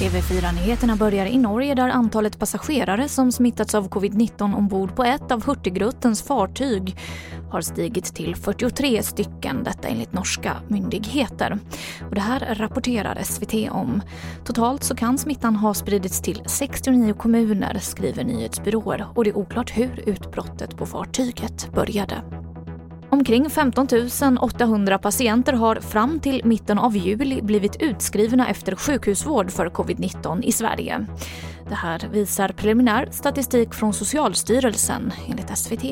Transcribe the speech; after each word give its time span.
TV4-nyheterna 0.00 0.96
börjar 0.96 1.26
i 1.26 1.38
Norge 1.38 1.74
där 1.74 1.88
antalet 1.88 2.38
passagerare 2.38 3.08
som 3.08 3.32
smittats 3.32 3.74
av 3.74 3.88
covid-19 3.88 4.56
ombord 4.56 4.96
på 4.96 5.04
ett 5.04 5.30
av 5.32 5.44
Hurtigrutens 5.46 6.22
fartyg 6.22 6.96
har 7.50 7.60
stigit 7.60 8.04
till 8.04 8.36
43 8.36 9.02
stycken, 9.02 9.64
detta 9.64 9.88
enligt 9.88 10.12
norska 10.12 10.56
myndigheter. 10.68 11.58
Och 12.08 12.14
det 12.14 12.20
här 12.20 12.54
rapporterar 12.54 13.22
SVT 13.22 13.70
om. 13.70 14.02
Totalt 14.44 14.84
så 14.84 14.94
kan 14.94 15.18
smittan 15.18 15.56
ha 15.56 15.74
spridits 15.74 16.22
till 16.22 16.42
69 16.46 17.14
kommuner, 17.14 17.78
skriver 17.78 18.24
nyhetsbyråer 18.24 19.06
och 19.14 19.24
det 19.24 19.30
är 19.30 19.36
oklart 19.36 19.76
hur 19.76 20.08
utbrottet 20.08 20.76
på 20.76 20.86
fartyget 20.86 21.72
började. 21.74 22.39
Omkring 23.20 23.50
15 23.50 23.86
800 24.40 24.98
patienter 24.98 25.52
har 25.52 25.76
fram 25.76 26.20
till 26.20 26.40
mitten 26.44 26.78
av 26.78 26.96
juli 26.96 27.42
blivit 27.42 27.82
utskrivna 27.82 28.48
efter 28.48 28.76
sjukhusvård 28.76 29.50
för 29.50 29.66
covid-19 29.66 30.42
i 30.42 30.52
Sverige. 30.52 31.06
Det 31.68 31.74
här 31.74 32.08
visar 32.12 32.48
preliminär 32.48 33.08
statistik 33.10 33.74
från 33.74 33.94
Socialstyrelsen 33.94 35.12
enligt 35.28 35.58
SVT. 35.58 35.84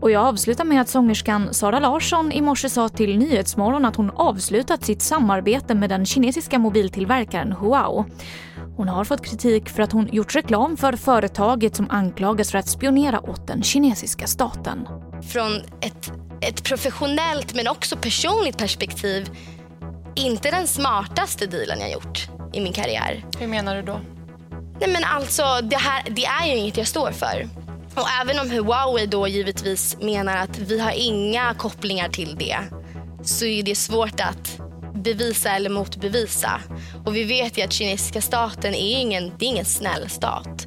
Och 0.00 0.10
jag 0.10 0.26
avslutar 0.26 0.64
med 0.64 0.80
att 0.80 0.88
sångerskan 0.88 1.54
Sara 1.54 1.78
Larsson 1.78 2.32
i 2.32 2.40
morse 2.40 2.68
sa 2.68 2.88
till 2.88 3.18
Nyhetsmorgon 3.18 3.84
att 3.84 3.96
hon 3.96 4.10
avslutat 4.10 4.84
sitt 4.84 5.02
samarbete 5.02 5.74
med 5.74 5.90
den 5.90 6.06
kinesiska 6.06 6.58
mobiltillverkaren 6.58 7.52
Huawei. 7.52 8.04
Hon 8.76 8.88
har 8.88 9.04
fått 9.04 9.26
kritik 9.26 9.68
för 9.68 9.82
att 9.82 9.92
hon 9.92 10.08
gjort 10.12 10.36
reklam 10.36 10.76
för 10.76 10.92
företaget 10.92 11.76
som 11.76 11.86
anklagas 11.90 12.50
för 12.50 12.58
att 12.58 12.68
spionera 12.68 13.20
åt 13.20 13.46
den 13.46 13.62
kinesiska 13.62 14.26
staten. 14.26 14.88
Från 15.32 15.62
ett, 15.80 16.12
ett 16.40 16.64
professionellt 16.64 17.54
men 17.54 17.68
också 17.68 17.96
personligt 17.96 18.58
perspektiv 18.58 19.30
inte 20.14 20.50
den 20.50 20.66
smartaste 20.66 21.46
dealen 21.46 21.80
jag 21.80 21.92
gjort 21.92 22.28
i 22.52 22.60
min 22.60 22.72
karriär. 22.72 23.24
Hur 23.38 23.46
menar 23.46 23.76
du 23.76 23.82
då? 23.82 24.00
Nej 24.80 24.88
men 24.88 25.04
alltså, 25.04 25.60
det, 25.62 25.76
här, 25.76 26.02
det 26.10 26.24
är 26.24 26.46
ju 26.46 26.56
inget 26.56 26.76
jag 26.76 26.86
står 26.86 27.10
för. 27.10 27.48
Och 27.94 28.06
även 28.20 28.38
om 28.38 28.50
Huawei 28.50 29.06
då 29.06 29.28
givetvis 29.28 29.96
menar 30.00 30.36
att 30.36 30.58
vi 30.58 30.80
har 30.80 30.92
inga 30.92 31.54
kopplingar 31.54 32.08
till 32.08 32.36
det 32.38 32.58
så 33.22 33.44
är 33.44 33.62
det 33.62 33.74
svårt 33.74 34.20
att 34.20 34.60
bevisa 34.94 35.50
eller 35.50 35.70
motbevisa. 35.70 36.60
Och 37.04 37.16
vi 37.16 37.24
vet 37.24 37.58
ju 37.58 37.62
att 37.62 37.72
kinesiska 37.72 38.20
staten 38.20 38.74
är 38.74 39.00
ingen, 39.00 39.32
det 39.38 39.44
är 39.44 39.48
ingen 39.48 39.64
snäll 39.64 40.08
stat. 40.10 40.66